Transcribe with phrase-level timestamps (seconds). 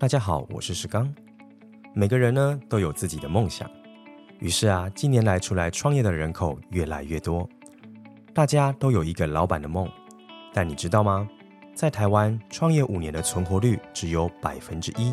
[0.00, 1.12] 大家好，我是石刚。
[1.92, 3.70] 每个人呢都有自己的梦想，
[4.38, 7.46] 于是啊，近年来出来创业的人口越来越多。
[8.32, 9.86] 大家都有一个老板的梦，
[10.54, 11.28] 但你知道吗？
[11.74, 15.12] 在台湾创业五年的存活率只有百分之一。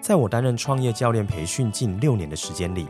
[0.00, 2.86] 在我担任创业教练培训近六年的时间里，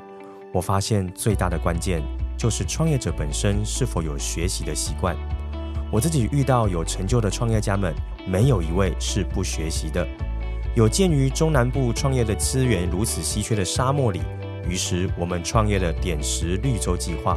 [0.52, 2.00] 我发现最大的关键
[2.38, 5.16] 就是创业者本身是否有学习的习惯。
[5.90, 7.92] 我自己遇到有成就的创业家们，
[8.24, 10.06] 没有一位是不学习的。
[10.74, 14.22] 有鉴于中南部创业的资源如此稀缺的沙漠里，
[14.66, 17.36] 于是我们创业了点石绿洲计划，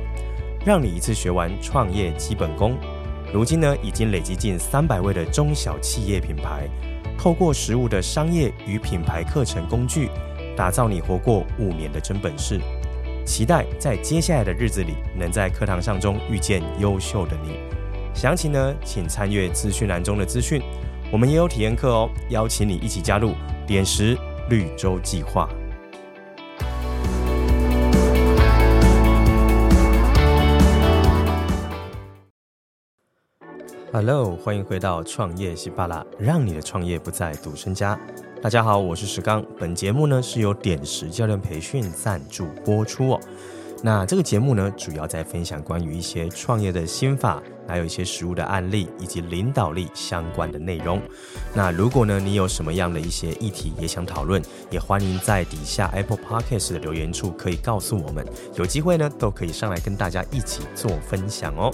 [0.65, 2.77] 让你一次学完创业基本功。
[3.33, 6.69] 如今呢，已经累积近三百位的中小企业品牌，
[7.17, 10.09] 透过实物的商业与品牌课程工具，
[10.55, 12.61] 打造你活过五年的真本事。
[13.25, 17.59] 期待在接下来的日子里，能在课堂上中遇见优秀的你。
[18.13, 20.61] 详情呢，请参阅资讯栏中的资讯。
[21.15, 23.31] 我们也有体验课哦，邀请你一起加入
[23.65, 24.17] 点石
[24.49, 25.47] 绿洲计划。
[33.93, 37.97] Hello，欢迎回到创业西巴拉，让你的创业不再独身家。
[38.41, 39.41] 大家好，我是石刚。
[39.57, 43.19] 本节目呢是由点石教练培训赞助播出哦。
[43.83, 50.99] 那这个节目呢，主要在分享关于一些创业的心法，还有一些实务的案例，以及领导力相关的内容。
[51.53, 61.71] 那如果呢，你有什么样的一些议题也想讨论，也欢迎在底下 Apple Podcast 的留言处可以告诉我们，有机会呢，都可以上来跟大家一起做分享哦。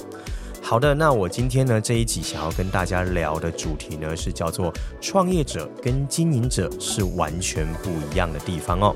[0.63, 8.93] 好的，那我今天呢这一集想要跟大家聊的主题呢是叫做创业者跟经营者是完全不一样的地方哦。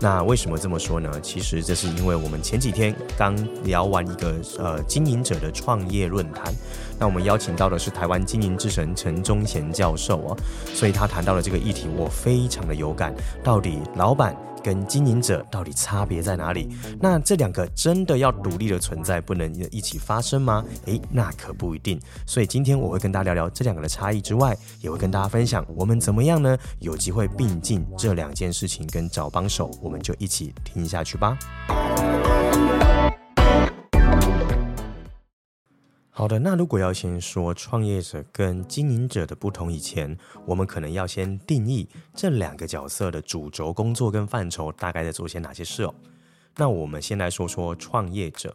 [0.00, 1.10] 那为什么这么说呢？
[1.20, 6.52] 其实这是因为我们前几天刚聊完一个呃经营者的创业论坛，
[6.98, 10.36] 那我们邀请到的是台湾经营之神陈忠贤教授哦，
[10.72, 13.14] 所以他谈到了这个议题，我非常的有感。
[13.44, 16.68] 到底老板跟经营者到底差别在哪里？
[17.00, 20.64] 那这两个真的要独立的存在，不能一起发生吗？
[20.84, 21.98] 诶，那可不一定。
[22.26, 26.56] 所以今天我会跟大家聊聊这两个的差异之外，也会跟大家分享我们怎么样呢？
[26.80, 31.36] 有机会并进这两件事情跟找帮手，我们就一起听下去吧。
[36.10, 45.92] 好的，那如果要先说创业者跟经营者的不同以前，我们可能要先定义这两个角色的主轴工作跟范畴大概在做些哪些事哦。
[46.54, 48.54] 那我们先来说说创业者。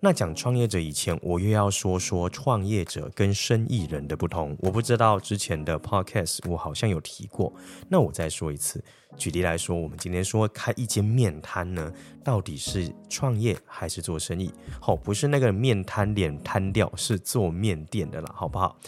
[0.00, 4.54] 那讲创业者以前，我又要说说创业者跟生意人的不同。
[4.60, 7.50] 我不知道之前的 podcast 我好像有提过，
[7.88, 8.84] 那我再说一次。
[9.16, 11.90] 举例来说，我们今天说开一间面摊呢，
[12.22, 14.52] 到底是创业还是做生意？
[14.78, 18.78] 好，不是那个面摊脸瘫掉，是做面店的啦，好不好？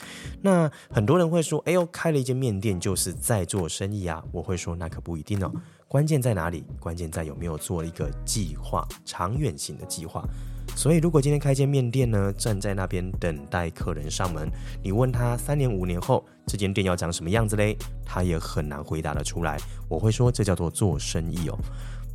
[0.42, 4.22] 那很多人会说，哎呦，开了一间面店就是在做生意啊。
[4.30, 5.50] 我会说，那可不一定哦。
[5.88, 6.66] 关键在哪里？
[6.78, 10.22] 关键在有没有做一个计划，长远型的计划。
[10.78, 14.48] 所以，如果今天开间面店呢，站在那边等待客人上门，
[14.80, 19.58] 你问他三年五年后这间店要长什么样子嘞，他也很难回答得出来。
[19.88, 21.58] 我会说，这叫做做生意哦。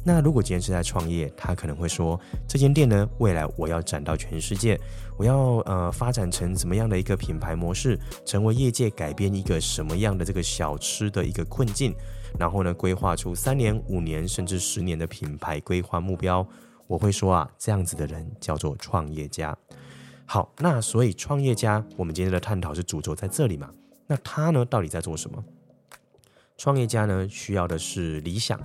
[0.06, 4.80] 那如果今天是在创业，他可能会说，这间店呢，未来我要展到全世界，
[5.18, 11.94] 我要呃发展成怎么样的一个品牌模式，成为业界改变一个什么样的这个小吃的一个困境，
[12.40, 16.47] 然后呢，规划出三年、五年甚至十年的品牌规划目标。
[16.88, 19.57] 我会说啊，这样子的人叫做创业家。
[20.25, 23.69] 好，那所以创业家，我们今天的探讨是主轴在这里嘛？
[24.07, 25.44] 那他呢，到底在做什么？
[26.57, 28.59] 创业家呢，需要的是理想，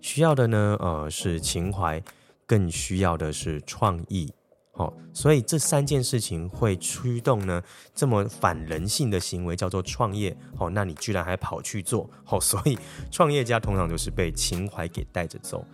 [0.00, 2.02] 需要的呢，呃，是情怀，
[2.46, 4.32] 更需要的是创意。
[4.72, 7.62] 好，所以这三件事情会驱动呢，
[7.94, 10.36] 这么反人性的行为叫做创业。
[10.56, 12.08] 好，那你居然还跑去做？
[12.24, 12.76] 好，所以
[13.10, 15.64] 创业家通常就是被情怀给带着走。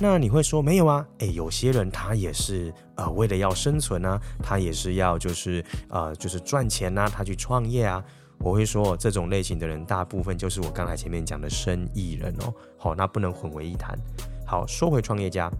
[0.00, 1.06] 那你会说没有啊？
[1.18, 8.02] 诶，有些人他也是呃为了要生存啊，他也是要就是呃就是赚钱呐，他去创业啊。
[8.40, 12.54] 我会说这种类型的人，大部分就是我刚才前面讲的生意人哦。
[12.76, 13.98] 好，那不能混为一谈。
[14.46, 15.50] 好，说回创业家，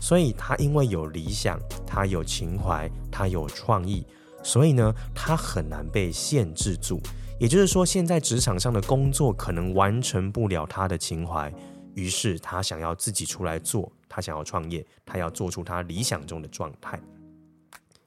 [0.00, 1.56] 所以他因为有理想，
[1.86, 4.04] 他有情怀，他有创意，
[4.42, 7.00] 所以呢，他很难被限制住。
[7.38, 11.52] 也就是说，现在职场上的工作可能完成不了他的情怀。
[11.94, 17.00] 于是他想要自己出来做，他想要创业，他要做出他理想中的状态。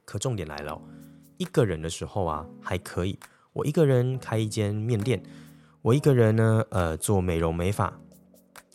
[0.05, 0.81] 可重点来了，
[1.37, 3.17] 一个人的时候啊还可以，
[3.53, 5.21] 我一个人开一间面店，
[5.81, 7.97] 我一个人呢呃做美容美发，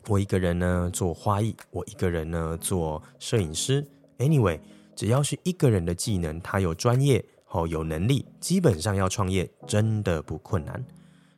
[0.09, 3.87] 我一个人呢做花艺，我一个人呢做摄影师。
[4.19, 4.61] Anyway，
[4.95, 10.85] 只要是一个人的技能，他有专业哦有能力，基本上要创业真的不困难。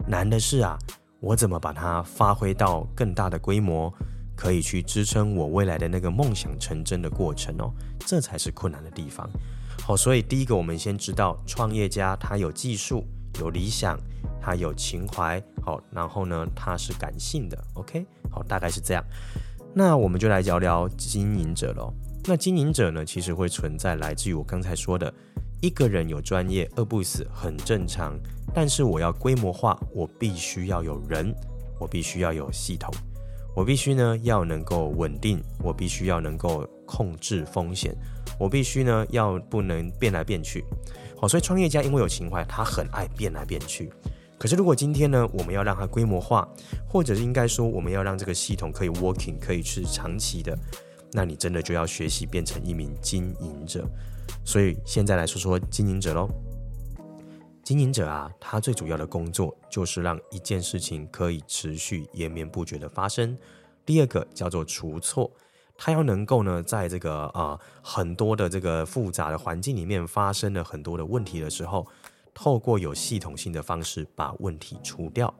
[0.06, 0.78] 难的是啊。
[1.24, 3.90] 我怎么把它发挥到更大的规模，
[4.36, 9.26] 可以去支撑我未来的那个梦想成真的过程哦，这才是困难的地方。
[9.82, 13.06] 好，所以第一个，我们先知道创业家他有技术、
[13.40, 13.98] 有理想，
[14.38, 15.42] 他有情怀。
[15.62, 17.56] 好，然后呢，他是感性的。
[17.72, 19.02] OK，好，大概是这样。
[19.72, 21.90] 那我们就来聊聊经营者喽。
[22.26, 25.12] 那经营者呢，其实会存在来自于我刚才说的，
[25.64, 28.20] 一个人有专业，饿不死，很正常。
[28.54, 31.34] 但是我要规模化，我必须要有人，
[31.80, 32.92] 我必须要有系统，
[33.56, 37.96] 我必须呢要能够稳定，我必须要能够控制风险。
[38.38, 40.62] 我必须呢，要不能变来变去，
[41.18, 43.90] 好，所以创业家因为有情怀，他很爱变来变去。
[44.36, 46.46] 可是如果今天呢，我们要让它规模化，
[46.86, 50.54] 或者是应该说，我们要让这个系统可以 working，可以是长期的，
[51.10, 53.88] 那你真的就要学习变成一名经营者。
[54.44, 56.28] 所以现在来说说经营者喽。
[57.62, 63.36] 经营者啊，他最主要的工作就是让一件事情可以持续延绵不绝的发生。
[63.86, 65.30] 第二个叫做除错。
[65.76, 71.84] 他要能够呢，在这个啊、很多的这个复杂的环境里面发生了很多的问题的时候，
[72.32, 75.34] 透过有系统性的方式把问题除掉。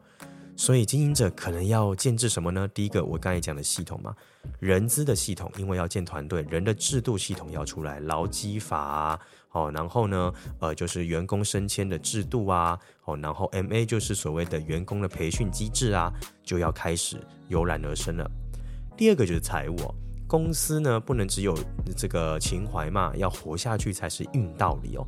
[0.56, 2.69] 所以经营者可能要建制什么呢？
[2.69, 4.15] 第一个，我刚才讲的系统嘛，
[4.61, 9.21] 人资的系统，因为要建团队，人的制度系统要出来，劳基法啊，
[9.51, 16.12] 哦，然后呢，呃，就是员工升迁的制度啊，哦，然后 MA 就是所谓的员工的培训机制啊，
[16.45, 17.19] 就要开始
[17.49, 18.31] 油然而生了。
[18.97, 19.77] 第二个就是财务。
[20.27, 21.56] 公司呢，不能只有
[21.97, 25.06] 这个情怀嘛，要活下去才是硬道理哦。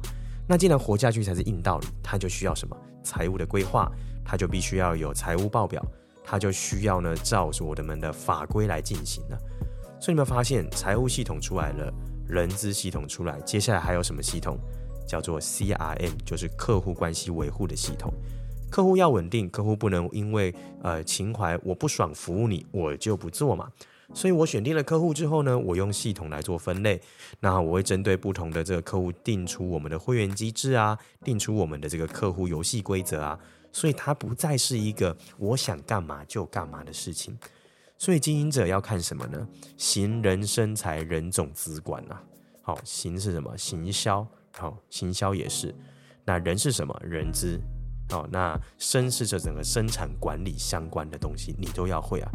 [0.49, 2.77] 那既然活下去才是硬道理，它就需要什么？
[3.03, 3.91] 财务的规划，
[4.25, 5.85] 它就必须要有财务报表，
[6.25, 9.39] 它就需要呢照着我的们的法规来进行了。
[10.01, 11.93] 所以你们发现，财务系统出来了，
[12.29, 14.59] 人资系统出来，接下来还有什么系统？
[15.07, 18.13] 叫做 CRM，就是客户关系维护的系统。
[18.69, 20.53] 客户要稳定，客户不能因为
[20.83, 23.71] 呃情怀，我不爽服务你，我就不做嘛。
[24.15, 27.01] 所以我选定了客户之后呢，我用系统来做分类，
[27.41, 33.39] 那我会针对不同的这个客户定出我们的会员机制啊，定出我们的这个客户游戏规则啊，
[33.73, 37.37] 所以它不再是一个我想干嘛就干嘛的事情。
[37.99, 39.49] 所以经营者要看什么呢？
[39.77, 42.23] 行人生财人总资管啊，
[42.63, 43.57] 好，行是什么？
[43.57, 45.75] 行销，好，行销也是。
[46.25, 46.95] 那人是什么？
[47.03, 47.59] 人资，
[48.11, 52.31] 好，那生是这整个生产管理相关的东西，你都要会啊。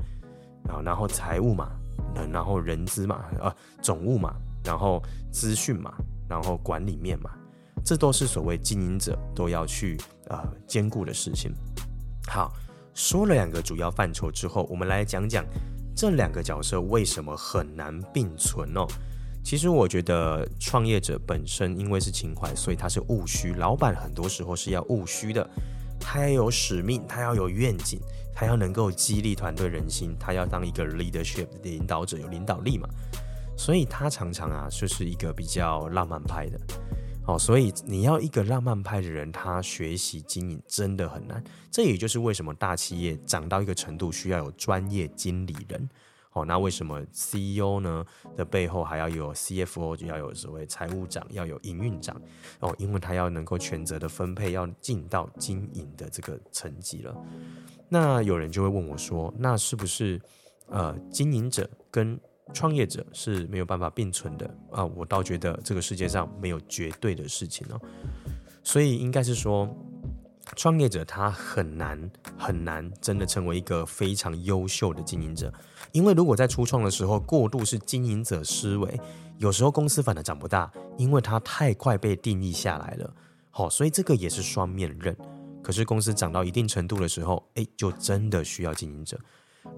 [0.68, 1.72] 啊，然后财务嘛，
[2.32, 5.94] 然后人资嘛，呃，总务嘛，然后资讯嘛，
[6.28, 7.32] 然后管理面嘛，
[7.84, 9.98] 这都是所谓经营者都要去
[10.28, 11.52] 呃兼顾的事情。
[12.28, 12.54] 好，
[12.94, 15.44] 说了两个主要范畴之后，我们来讲讲
[15.96, 18.86] 这两个角色为什么很难并存哦。
[19.44, 25.50] 其实我觉得创业者本身因为是情怀，所以他是务虚，老板很多时候是要务虚的。
[26.02, 28.00] 他要有使命，他要有愿景，
[28.36, 32.90] 他要能够激励团队人心，他要当一个 leadership 的领导者，有领导力嘛。
[33.56, 36.60] 所以他常常啊，就是一个比较浪漫派的。
[37.28, 41.42] 哦，所以你要一个浪漫派的人，他学习经营真的很难。
[41.70, 45.88] 这也就是为什么大企业长到一个程度，需要有专业经理人。
[46.34, 48.06] 哦，那为什么 CEO 呢
[48.38, 52.20] 的背后还要有 CFO，就要有所谓财务长，要有营运长
[52.60, 57.16] 哦，因为他要能够权责的分配，要进到经营的这个层级了。
[57.90, 60.22] 那有人就会问我说，那是不是
[60.68, 62.20] 呃经营者跟
[62.54, 64.86] 创业者是没有办法并存的啊？
[64.86, 67.82] 我倒觉得这个世界上没有绝对的事情哦，
[68.64, 69.68] 所以应该是说。
[70.56, 75.54] 创业者他很难很难真的成为一个非常优秀的经营者，
[75.92, 79.00] 因为如果在初创的时候过度是经营者思维，
[79.38, 83.14] 有时候公司反而长不大，因为它太快被定义下来了。
[83.50, 85.16] 好，所以这个也是双面刃。
[85.64, 89.20] 可是公司长到一定程度的时候，诶，就真的需要经营者。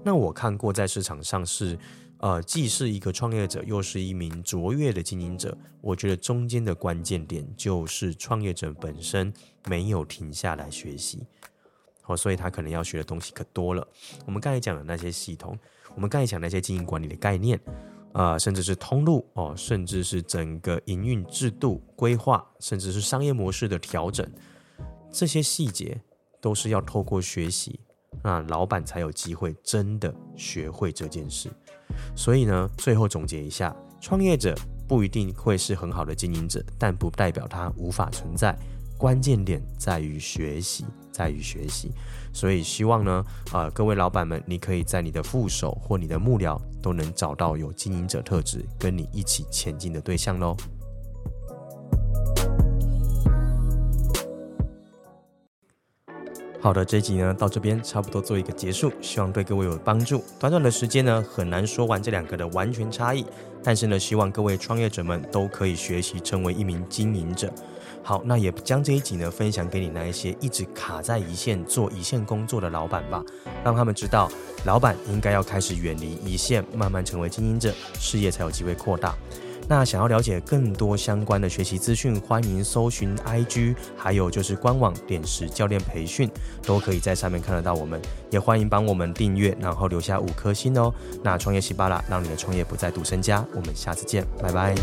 [0.02, 1.78] 那我看过在市场上是。
[2.24, 5.54] 呃，既是一个创业者，又是一名卓越的经营者。
[5.82, 9.30] 我觉得中间的关键点就是创业者本身
[9.66, 11.26] 没有停下来学习，
[12.06, 13.86] 哦，所以他可能要学的东西可多了。
[14.24, 15.54] 我们刚才讲的那些系统，
[15.94, 17.60] 我们刚才讲那些经营管理的概念，
[18.14, 24.26] 啊、呃，甚至是通路哦，甚至是整个营运制度规划，甚至是商业模式的调整，
[25.12, 26.00] 这些细节
[26.40, 27.78] 都是要透过学习，
[28.22, 31.50] 那老板才有机会真的学会这件事。
[32.16, 34.54] 所以呢，最后总结一下，创业者
[34.86, 38.56] 不一定会是很好的经营者，但不代表他无法存在。
[38.96, 41.90] 关键点在于学习，在于学习。
[42.32, 50.56] 所以希望呢，呃，各位老板们，你可以在你的副手或你的幕僚都能找到有经营者特质，跟你一起前进的对象喽。
[56.64, 60.24] 好的，这一集呢到这边差不多做一个结束，希望对各位有帮助。
[60.40, 63.22] 短短的时间呢，很难说完这两个的完全差异，
[63.62, 67.52] 但是呢，希望各位创业者们都可以学习成为一名经营者。
[68.02, 73.22] 好，那也将这一集呢分享给你那一些一直卡在一线做一线工作的老板吧，
[73.62, 74.32] 让他们知道，
[74.64, 79.14] 老板应该要开始远离一线，慢慢成为经营者，事业才有机会扩大。
[79.68, 86.30] 那想要了解更多相关的学习资讯，欢迎搜寻 IG，还有就是官网点石教练培训，
[86.62, 88.00] 都可以在上面看得到我们。
[88.30, 90.92] 也欢迎帮我们订阅，然后留下五颗星哦。
[91.22, 93.44] 那创业西巴拉，让你的创业不再独身家。
[93.54, 94.74] 我们下次见，拜拜。